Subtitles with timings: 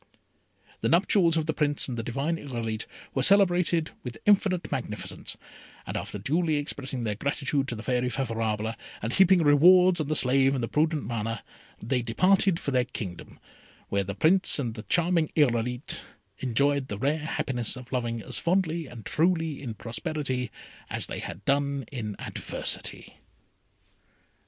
[0.79, 5.37] The nuptials of the Prince and the divine Irolite were celebrated with infinite magnificence,
[5.85, 10.15] and after duly expressing their gratitude to the Fairy Favourable, and heaping rewards on the
[10.15, 11.43] slave and the prudent Mana,
[11.85, 13.37] they departed for their kingdom,
[13.89, 16.01] where the Prince and the charming Irolite
[16.39, 20.49] enjoyed the rare happiness of loving as fondly and truly in prosperity
[20.89, 23.17] as they had done in adversity.